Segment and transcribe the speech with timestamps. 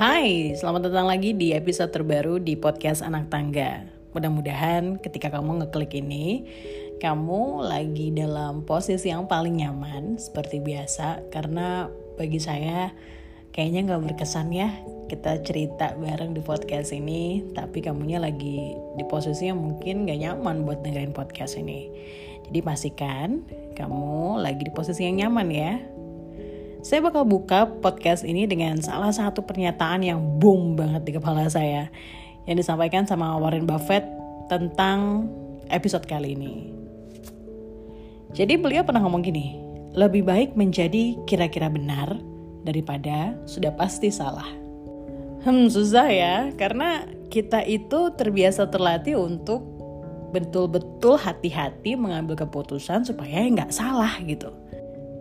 [0.00, 3.84] Hai, selamat datang lagi di episode terbaru di podcast Anak Tangga.
[4.16, 6.48] Mudah-mudahan ketika kamu ngeklik ini,
[7.04, 12.96] kamu lagi dalam posisi yang paling nyaman seperti biasa karena bagi saya
[13.52, 14.72] kayaknya nggak berkesan ya
[15.12, 20.64] kita cerita bareng di podcast ini tapi kamunya lagi di posisi yang mungkin gak nyaman
[20.64, 21.92] buat dengerin podcast ini
[22.48, 23.44] jadi pastikan
[23.76, 25.76] kamu lagi di posisi yang nyaman ya
[26.80, 31.92] saya bakal buka podcast ini dengan salah satu pernyataan yang boom banget di kepala saya
[32.48, 34.08] yang disampaikan sama Warren Buffett
[34.48, 35.28] tentang
[35.68, 36.72] episode kali ini.
[38.32, 39.60] Jadi beliau pernah ngomong gini,
[39.92, 42.16] lebih baik menjadi kira-kira benar
[42.64, 44.48] daripada sudah pasti salah.
[45.44, 49.64] Hmm, susah ya, karena kita itu terbiasa terlatih untuk
[50.32, 54.48] betul-betul hati-hati mengambil keputusan supaya nggak salah gitu.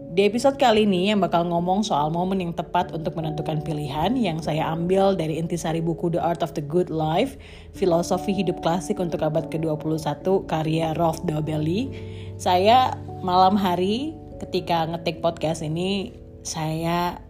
[0.10, 4.42] Di episode kali ini yang bakal ngomong soal momen yang tepat untuk menentukan pilihan yang
[4.42, 7.38] saya ambil dari intisari buku The Art of the Good Life,
[7.78, 11.94] Filosofi Hidup Klasik untuk abad ke-21 karya Rolf Dobelli.
[12.42, 17.22] Saya malam hari ketika ngetik podcast ini, saya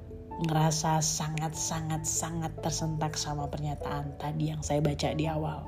[0.47, 5.67] ngerasa sangat-sangat-sangat tersentak sama pernyataan tadi yang saya baca di awal.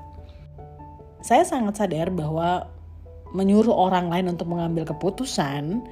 [1.20, 2.72] Saya sangat sadar bahwa
[3.36, 5.84] menyuruh orang lain untuk mengambil keputusan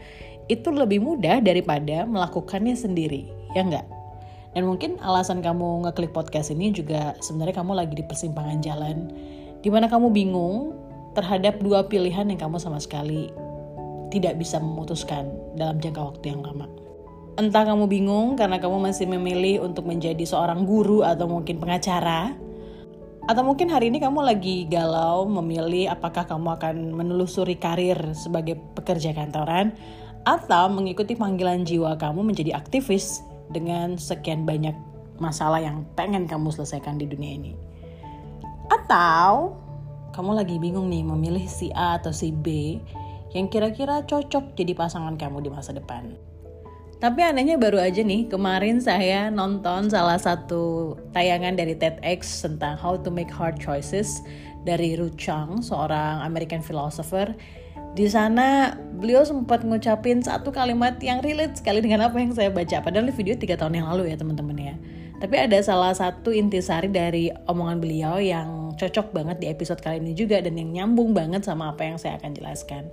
[0.49, 3.85] itu lebih mudah daripada melakukannya sendiri, ya enggak?
[4.57, 9.13] Dan mungkin alasan kamu ngeklik podcast ini juga sebenarnya kamu lagi di persimpangan jalan
[9.61, 10.73] di mana kamu bingung
[11.13, 13.29] terhadap dua pilihan yang kamu sama sekali
[14.09, 16.65] tidak bisa memutuskan dalam jangka waktu yang lama.
[17.37, 22.33] Entah kamu bingung karena kamu masih memilih untuk menjadi seorang guru atau mungkin pengacara,
[23.29, 29.13] atau mungkin hari ini kamu lagi galau memilih apakah kamu akan menelusuri karir sebagai pekerja
[29.13, 29.77] kantoran
[30.27, 34.75] atau mengikuti panggilan jiwa kamu menjadi aktivis dengan sekian banyak
[35.19, 37.53] masalah yang pengen kamu selesaikan di dunia ini.
[38.71, 39.59] Atau
[40.15, 42.77] kamu lagi bingung nih memilih si A atau si B
[43.35, 46.17] yang kira-kira cocok jadi pasangan kamu di masa depan.
[46.99, 52.99] Tapi anehnya baru aja nih, kemarin saya nonton salah satu tayangan dari TEDx tentang How
[52.99, 54.19] to Make Hard Choices
[54.67, 57.31] dari Ru Chang, seorang American philosopher
[57.97, 62.83] di sana beliau sempat ngucapin satu kalimat yang relate sekali dengan apa yang saya baca.
[62.83, 64.75] Padahal video tiga tahun yang lalu ya teman-teman ya.
[65.19, 70.15] Tapi ada salah satu intisari dari omongan beliau yang cocok banget di episode kali ini
[70.15, 72.87] juga dan yang nyambung banget sama apa yang saya akan jelaskan.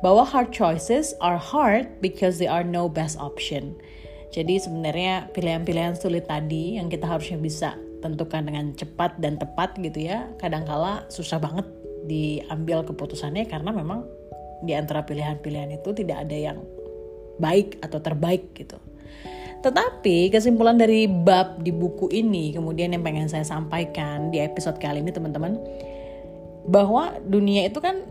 [0.00, 3.76] Bahwa hard choices are hard because they are no best option.
[4.32, 10.08] Jadi sebenarnya pilihan-pilihan sulit tadi yang kita harusnya bisa tentukan dengan cepat dan tepat gitu
[10.08, 10.28] ya.
[10.40, 11.68] Kadangkala susah banget
[12.08, 14.06] diambil keputusannya karena memang
[14.64, 16.58] di antara pilihan-pilihan itu tidak ada yang
[17.36, 18.80] baik atau terbaik gitu.
[19.60, 25.02] Tetapi kesimpulan dari bab di buku ini kemudian yang pengen saya sampaikan di episode kali
[25.02, 25.58] ini teman-teman
[26.70, 28.06] bahwa dunia itu kan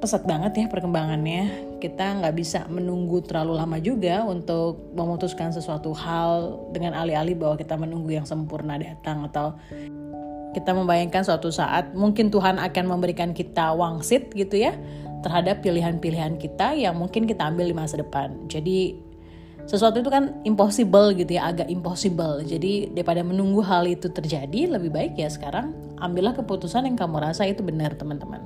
[0.00, 1.68] pesat banget ya perkembangannya.
[1.80, 7.76] Kita nggak bisa menunggu terlalu lama juga untuk memutuskan sesuatu hal dengan alih-alih bahwa kita
[7.76, 9.56] menunggu yang sempurna datang atau
[10.50, 14.74] kita membayangkan suatu saat mungkin Tuhan akan memberikan kita wangsit gitu ya
[15.20, 18.48] terhadap pilihan-pilihan kita yang mungkin kita ambil di masa depan.
[18.48, 18.96] Jadi
[19.68, 22.42] sesuatu itu kan impossible gitu ya, agak impossible.
[22.42, 27.46] Jadi daripada menunggu hal itu terjadi, lebih baik ya sekarang ambillah keputusan yang kamu rasa
[27.46, 28.42] itu benar teman-teman.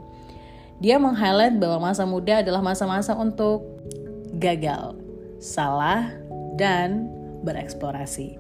[0.83, 3.63] Dia meng-highlight bahwa masa muda adalah masa-masa untuk
[4.37, 4.99] gagal,
[5.39, 6.11] salah,
[6.59, 7.07] dan
[7.47, 8.37] bereksplorasi.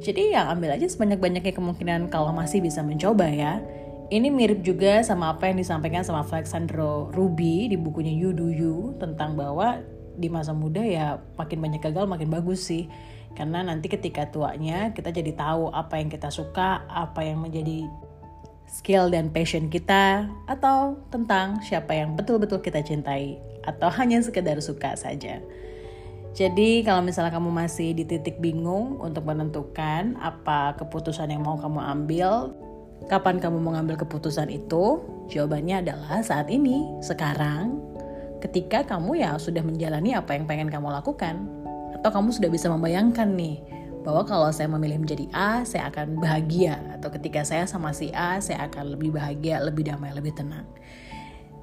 [0.00, 3.60] Jadi ya ambil aja sebanyak-banyaknya kemungkinan kalau masih bisa mencoba ya
[4.10, 8.98] ini mirip juga sama apa yang disampaikan sama Alexandro Ruby di bukunya You Do You
[8.98, 9.78] tentang bahwa
[10.18, 12.90] di masa muda ya makin banyak gagal makin bagus sih
[13.38, 17.86] karena nanti ketika tuanya kita jadi tahu apa yang kita suka apa yang menjadi
[18.66, 24.98] skill dan passion kita atau tentang siapa yang betul-betul kita cintai atau hanya sekedar suka
[24.98, 25.38] saja.
[26.30, 31.82] Jadi kalau misalnya kamu masih di titik bingung untuk menentukan apa keputusan yang mau kamu
[31.82, 32.54] ambil,
[33.08, 35.00] Kapan kamu mengambil keputusan itu?
[35.30, 37.78] Jawabannya adalah saat ini, sekarang,
[38.42, 41.46] ketika kamu ya sudah menjalani apa yang pengen kamu lakukan.
[41.96, 43.62] Atau kamu sudah bisa membayangkan nih,
[44.04, 46.80] bahwa kalau saya memilih menjadi A, saya akan bahagia.
[46.96, 50.66] Atau ketika saya sama si A, saya akan lebih bahagia, lebih damai, lebih tenang.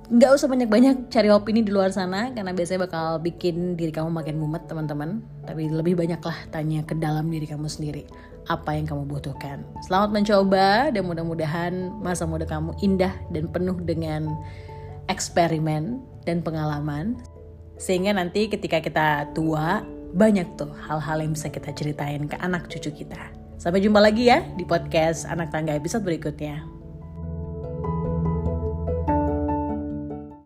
[0.07, 4.39] Gak usah banyak-banyak cari opini di luar sana, karena biasanya bakal bikin diri kamu makin
[4.39, 5.19] mumet teman-teman.
[5.43, 8.07] Tapi lebih banyaklah tanya ke dalam diri kamu sendiri
[8.47, 9.63] apa yang kamu butuhkan.
[9.83, 14.35] Selamat mencoba dan mudah-mudahan masa muda kamu indah dan penuh dengan
[15.11, 17.19] eksperimen dan pengalaman.
[17.77, 19.07] Sehingga nanti ketika kita
[19.37, 19.85] tua,
[20.15, 23.31] banyak tuh hal-hal yang bisa kita ceritain ke anak cucu kita.
[23.57, 26.76] Sampai jumpa lagi ya di podcast Anak Tangga episode berikutnya.